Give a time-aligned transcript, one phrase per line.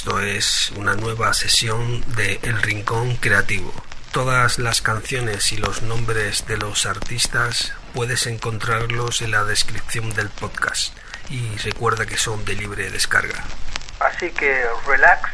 [0.00, 3.70] Esto es una nueva sesión de El Rincón Creativo.
[4.12, 10.30] Todas las canciones y los nombres de los artistas puedes encontrarlos en la descripción del
[10.30, 10.96] podcast
[11.28, 13.44] y recuerda que son de libre descarga.
[14.00, 15.28] Así que relax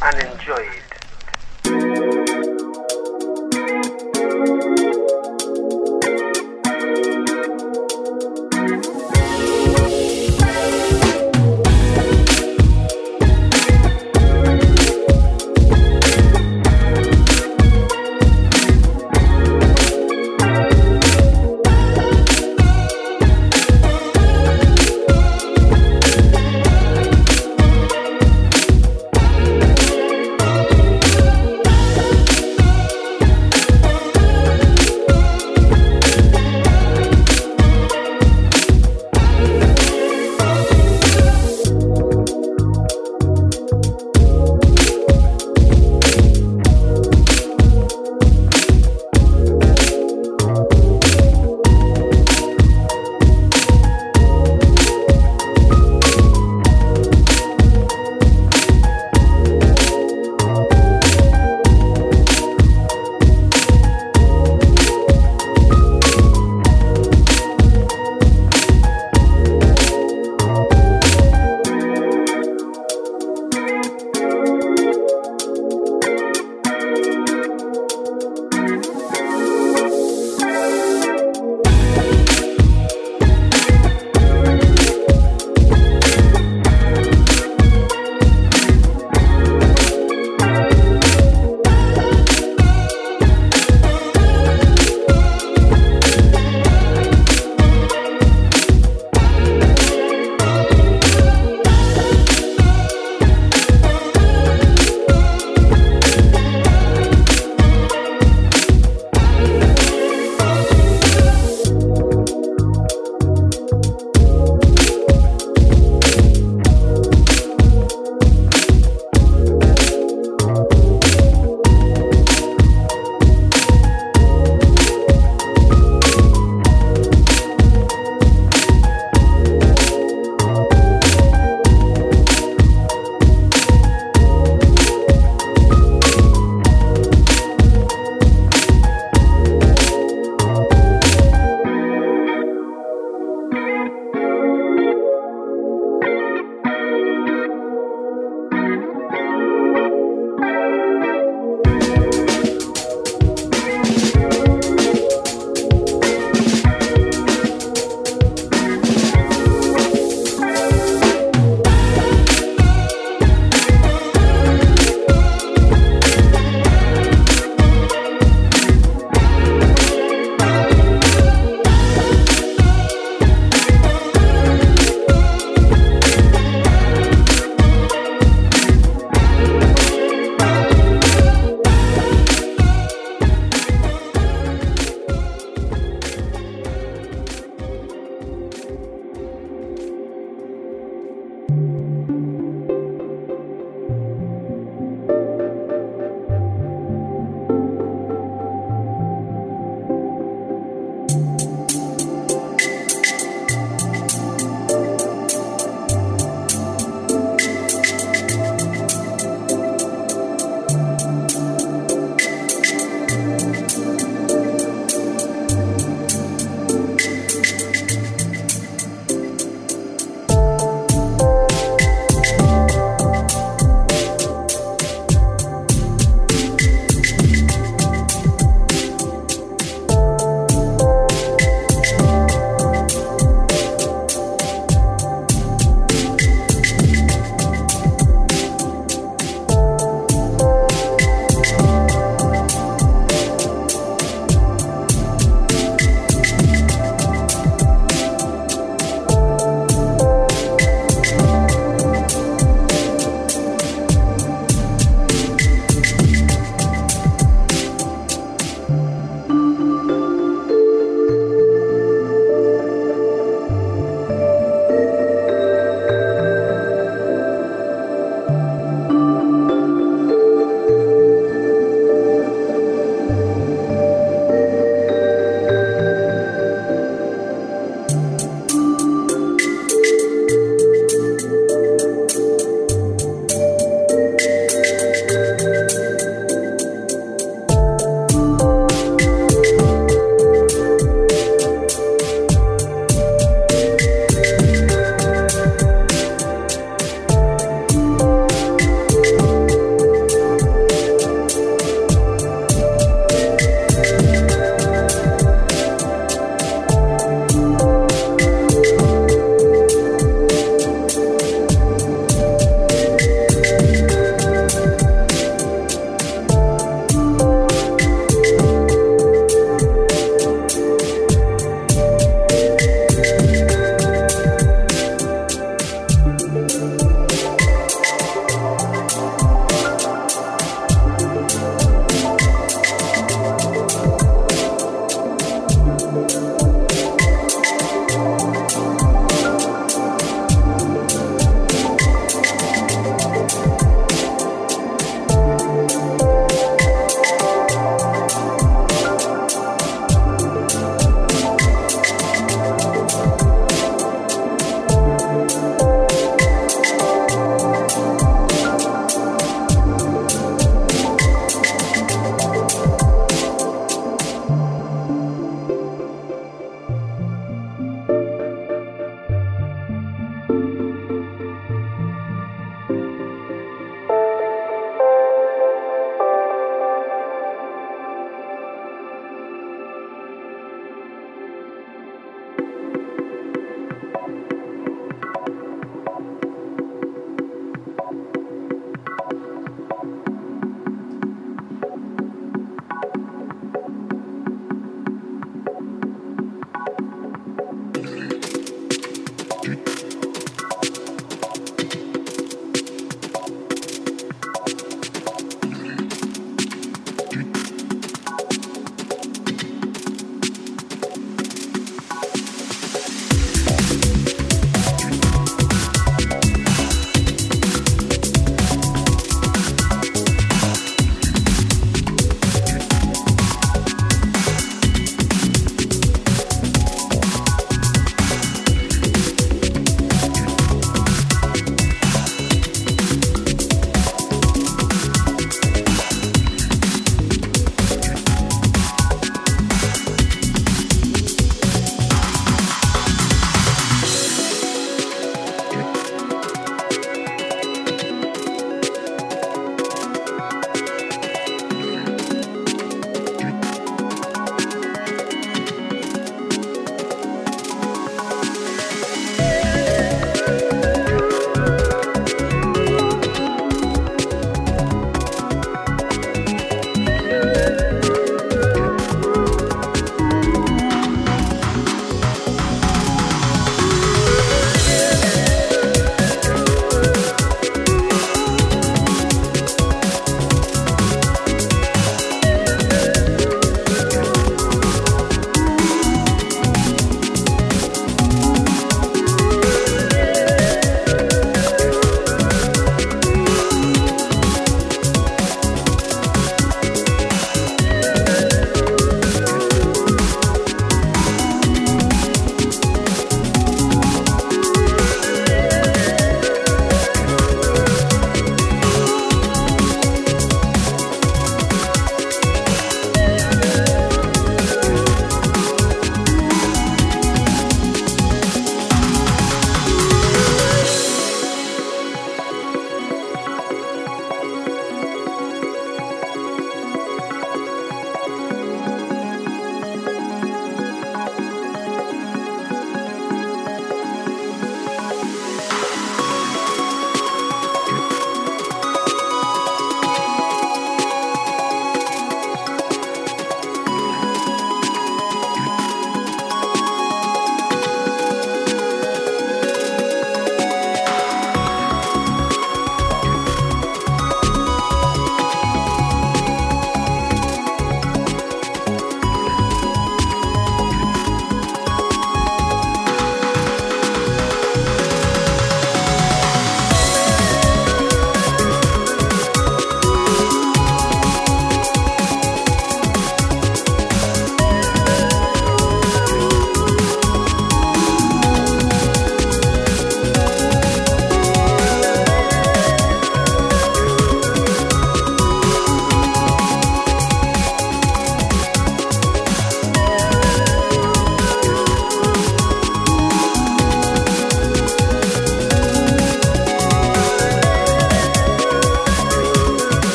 [0.00, 2.19] and enjoy it.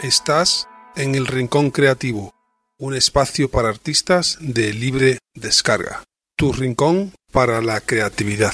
[0.00, 2.34] Estás en el Rincón Creativo,
[2.78, 6.02] un espacio para artistas de libre descarga.
[6.36, 8.52] Tu rincón para la creatividad.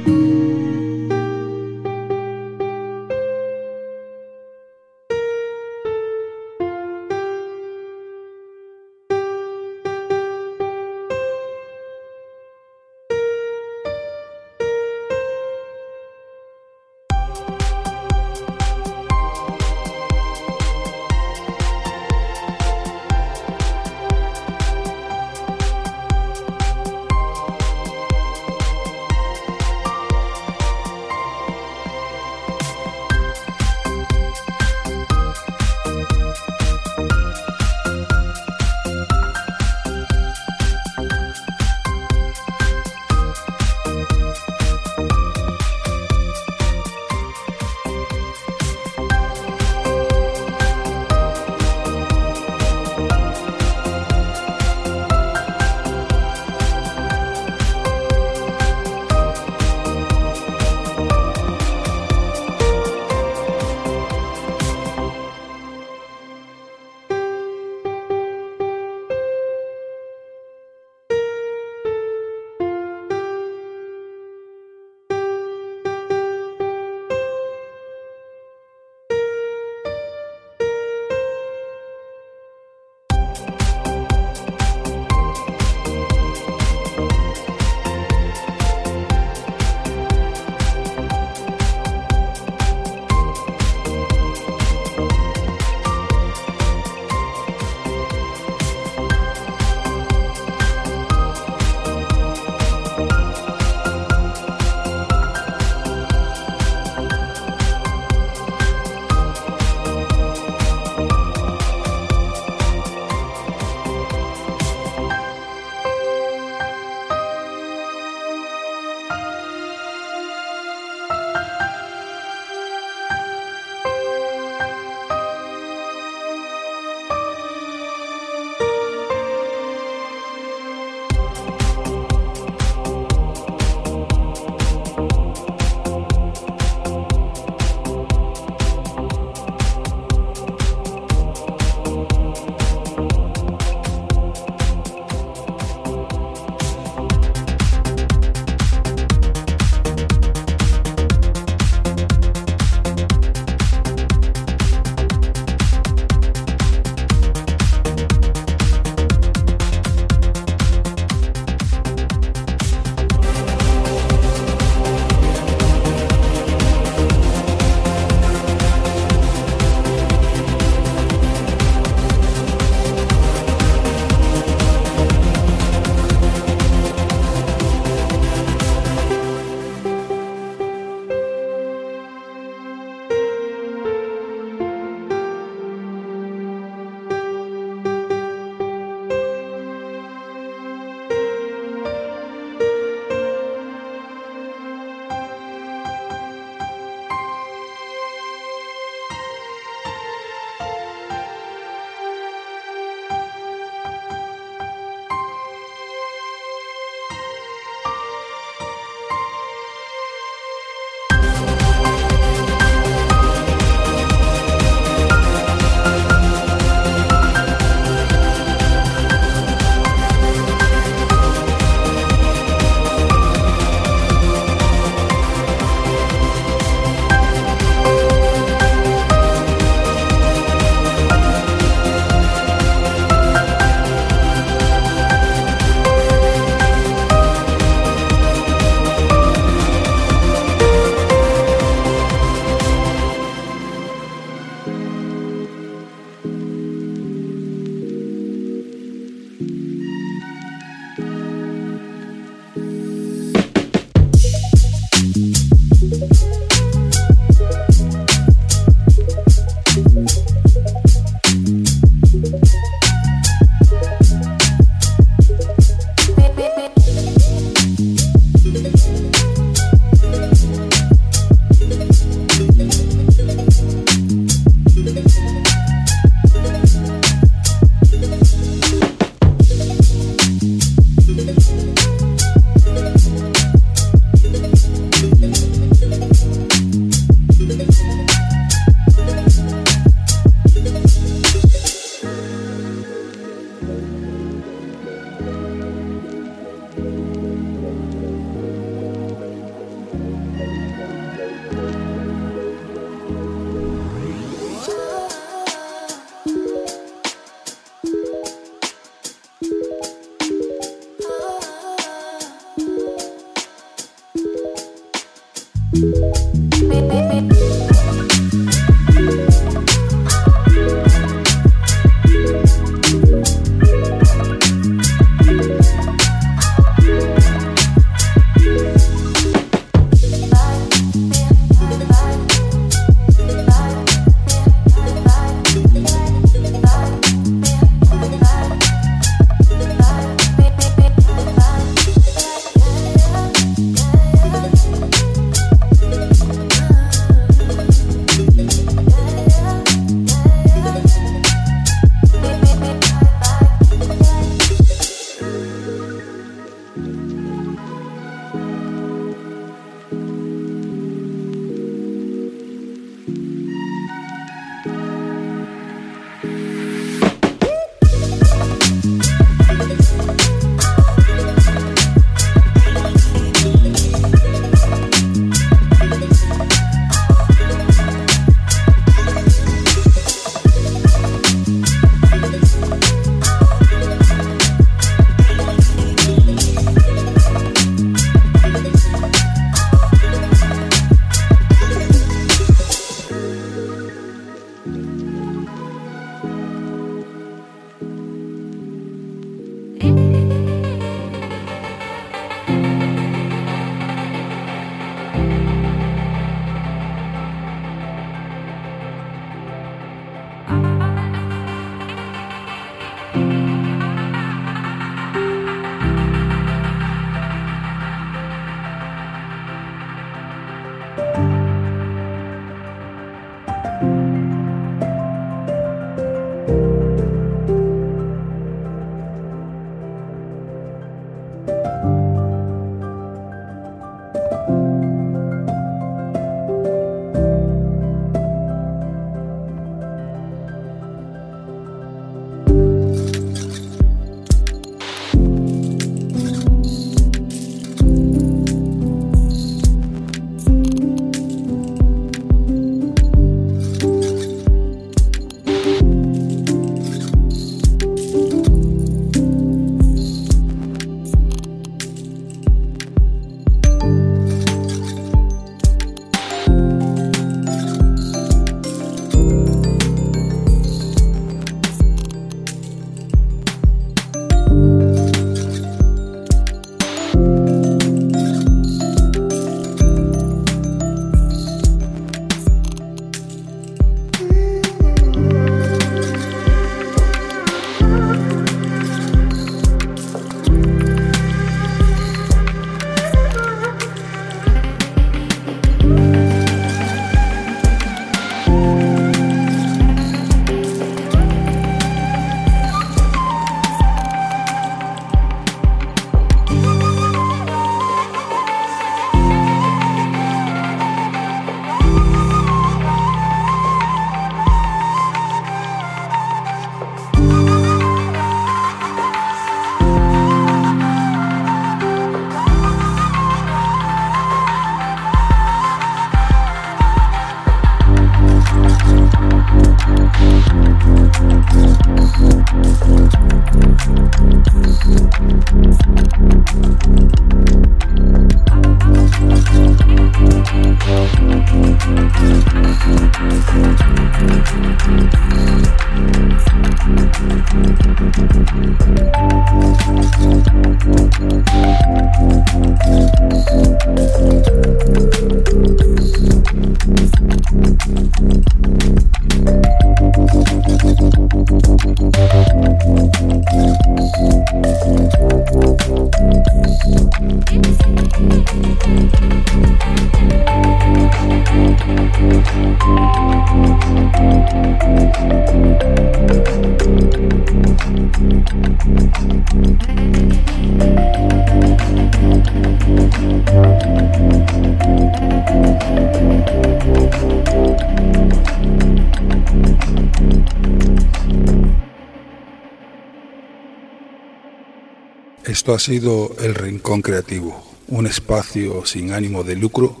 [595.68, 600.00] Esto ha sido El Rincón Creativo, un espacio sin ánimo de lucro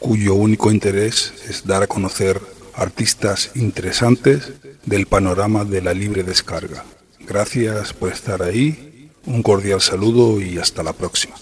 [0.00, 2.40] cuyo único interés es dar a conocer
[2.72, 4.52] artistas interesantes
[4.86, 6.86] del panorama de la libre descarga.
[7.28, 11.34] Gracias por estar ahí, un cordial saludo y hasta la próxima.